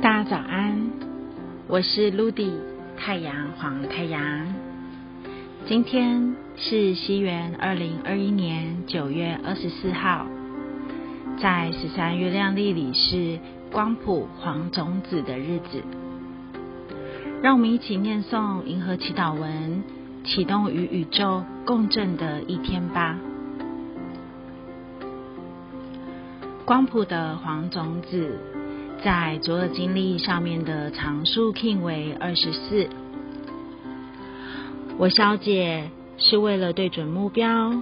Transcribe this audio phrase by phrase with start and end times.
[0.00, 0.92] 大家早安，
[1.66, 2.52] 我是 Ludy
[2.96, 4.54] 太阳黄太阳。
[5.66, 10.24] 今天是西元二零二一年九月二十四号，
[11.42, 13.40] 在十三月亮历里是
[13.72, 15.82] 光谱黄种子的日子。
[17.42, 19.82] 让我们一起念诵银河祈祷文，
[20.22, 23.18] 启动与宇宙共振的一天吧。
[26.64, 28.38] 光谱的黄种子，
[29.02, 32.88] 在左耳经历上面的常数 king 为二十四。
[34.98, 37.72] 我消解是为了对准目标，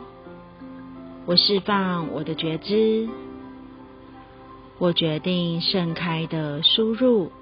[1.24, 3.09] 我释放我的觉知，
[4.79, 7.33] 我决定盛开的输入。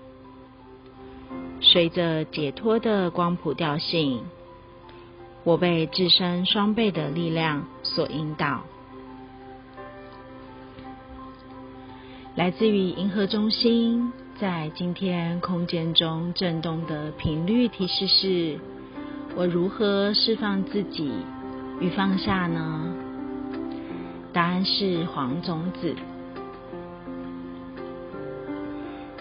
[1.60, 4.20] 随着解脱的光谱调性，
[5.42, 8.62] 我被自身双倍的力量所引导。
[12.36, 18.58] 来自于银河中心，在今天空间中震动的频率提示是：
[19.36, 21.12] 我如何释放自己
[21.80, 22.92] 与放下呢？
[24.32, 25.94] 答案是黄种子。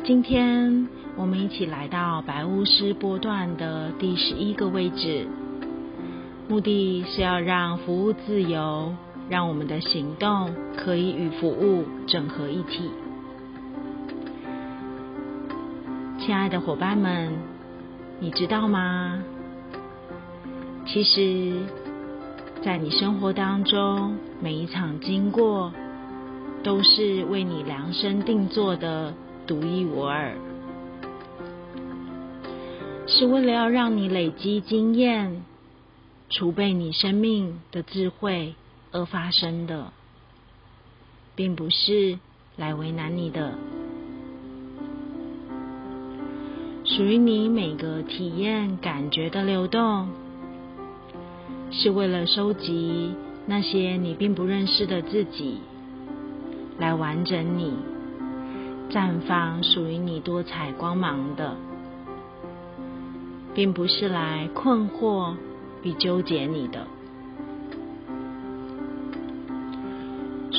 [0.04, 0.88] 今天。
[1.16, 5.28] 我们一起来到白巫师波段的第十一个位置，
[6.50, 8.92] 目的是要让服务自由，
[9.30, 12.90] 让我们的行动可以与服务整合一体。
[16.20, 17.34] 亲爱的伙伴们，
[18.20, 19.24] 你知道吗？
[20.86, 21.54] 其实，
[22.62, 25.74] 在你生活当中，每一场经过
[26.64, 29.14] 都是为你量身定做的，
[29.48, 30.34] 独一无二。
[33.06, 35.44] 是为了要让你累积经验、
[36.30, 38.56] 储备你生命的智慧
[38.94, 39.92] 而发生的，
[41.36, 42.18] 并不是
[42.56, 43.56] 来为难你的。
[46.86, 50.08] 属于你每个体验感觉的流动，
[51.72, 55.58] 是为了收集那些你并不认识的自己，
[56.78, 57.74] 来完整你，
[58.90, 61.58] 绽放属于你多彩光芒的。
[63.56, 65.36] 并不是来困惑
[65.84, 66.88] 与纠结你的，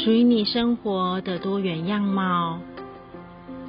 [0.04, 2.59] 属于你生活的多元样貌，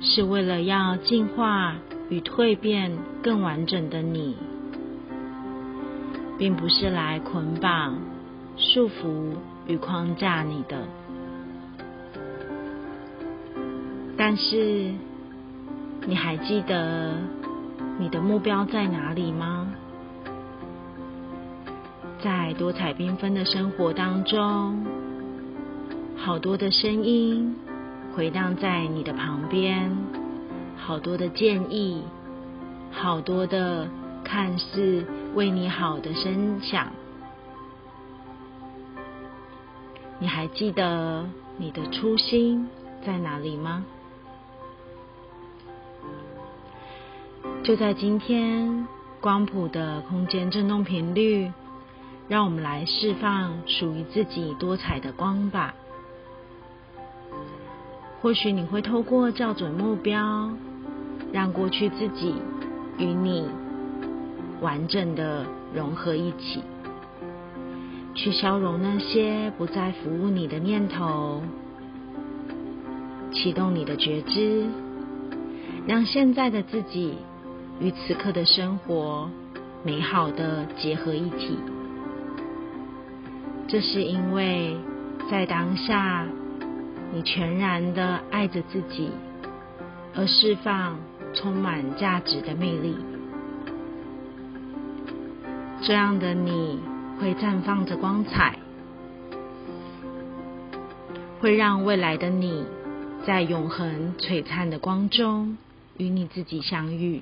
[0.01, 1.75] 是为了要进化
[2.09, 2.91] 与蜕变
[3.23, 4.35] 更完整的你，
[6.37, 7.97] 并不是来捆绑、
[8.57, 10.85] 束缚与框架你的。
[14.17, 14.91] 但是，
[16.05, 17.13] 你还记得？
[17.97, 19.67] 你的目标在哪里吗？
[22.21, 24.85] 在多彩缤纷的生活当中，
[26.17, 27.55] 好多的声音
[28.15, 29.95] 回荡在你的旁边，
[30.77, 32.03] 好多的建议，
[32.91, 33.87] 好多的
[34.23, 35.05] 看似
[35.35, 36.91] 为你好的声响。
[40.17, 42.67] 你还记得你的初心
[43.05, 43.85] 在哪里吗？
[47.63, 48.87] 就在今天，
[49.19, 51.51] 光谱的空间振动频率，
[52.27, 55.75] 让我们来释放属于自己多彩的光吧。
[58.25, 60.49] 或许你会透过校准目标，
[61.31, 62.33] 让过去自己
[62.97, 63.47] 与你
[64.61, 66.63] 完整的融合一起，
[68.15, 71.43] 去消融那些不再服务你的念头，
[73.31, 74.65] 启动你的觉知，
[75.85, 77.13] 让现在的自己。
[77.79, 79.29] 与此刻的生活
[79.83, 81.59] 美好的结合一体，
[83.67, 84.75] 这是因为
[85.29, 86.25] 在当下，
[87.13, 89.09] 你全然的爱着自己，
[90.13, 90.97] 而释放
[91.33, 92.95] 充满价值的魅力。
[95.81, 96.79] 这样的你
[97.19, 98.57] 会绽放着光彩，
[101.39, 102.65] 会让未来的你
[103.25, 105.57] 在永恒璀璨的光中
[105.97, 107.21] 与你自己相遇。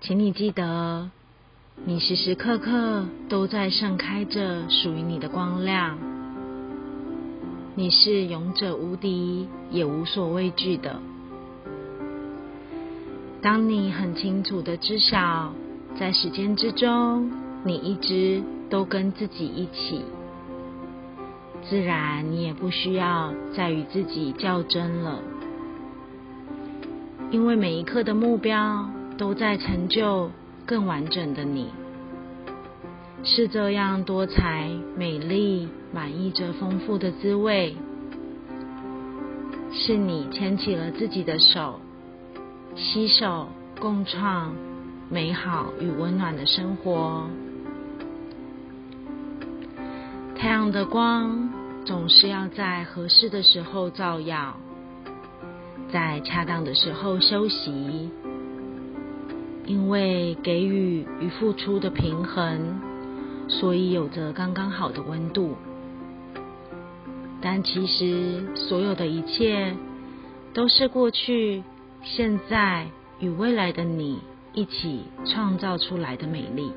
[0.00, 1.10] 请你记得，
[1.84, 5.98] 你时时刻刻都在盛开着属于你的光亮。
[7.78, 10.96] 你是勇者无敌，也无所畏惧的。
[13.42, 15.52] 当你很清楚的知晓，
[15.98, 17.30] 在时间之中，
[17.64, 20.00] 你一直都跟自己一起，
[21.68, 25.20] 自然你也不需要再与自己较真了，
[27.30, 28.88] 因为每一刻的目标。
[29.18, 30.30] 都在成就
[30.66, 31.70] 更完整的你，
[33.24, 37.76] 是这样多彩、美丽、满溢着丰富的滋味。
[39.72, 41.80] 是你牵起了自己的手，
[42.74, 43.48] 携手
[43.78, 44.54] 共创
[45.10, 47.28] 美好与温暖的生活。
[50.34, 51.50] 太阳的光
[51.84, 54.56] 总是要在合适的时候照耀，
[55.90, 58.10] 在恰当的时候休息，
[59.66, 62.80] 因为给予与付出的平衡，
[63.48, 65.56] 所以有着刚刚好的温度。
[67.40, 69.76] 但其实，所有的一切
[70.52, 71.62] 都是过去、
[72.02, 72.88] 现在
[73.20, 74.20] 与未来的你
[74.52, 76.72] 一起创造出来的美丽。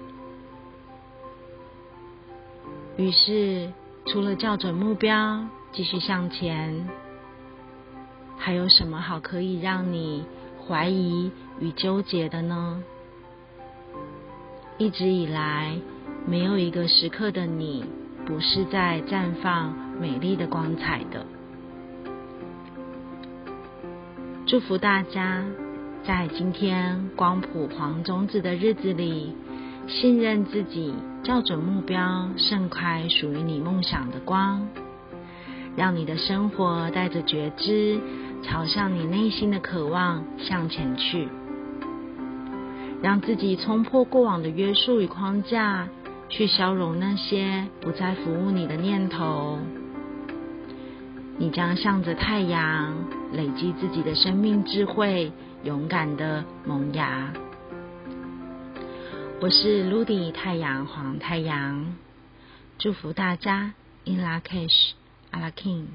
[2.97, 3.71] 于是，
[4.05, 6.87] 除了校准目标，继续向前，
[8.37, 10.25] 还有什么好可以让你
[10.67, 12.83] 怀疑与纠结的呢？
[14.77, 15.77] 一直以来，
[16.29, 17.83] 没有一个时刻的你
[18.23, 21.25] 不是在绽放美丽的光彩的。
[24.45, 25.43] 祝福大家，
[26.03, 29.35] 在今天光谱黄种子的日子里。
[29.87, 30.93] 信任自己，
[31.23, 34.67] 校准目标，盛开属于你梦想的光，
[35.75, 37.99] 让你的生活带着觉知，
[38.43, 41.27] 朝向你内心的渴望向前去，
[43.01, 45.87] 让自己冲破过往的约束与框架，
[46.29, 49.59] 去消融那些不再服务你的念头。
[51.37, 52.95] 你将向着太阳，
[53.33, 55.31] 累积自己的生命智慧，
[55.63, 57.33] 勇敢的萌芽。
[59.41, 61.95] 我是 Ludy 太阳黄太阳，
[62.77, 63.73] 祝福大家
[64.05, 64.91] In Lakash,
[65.31, 65.85] a la King。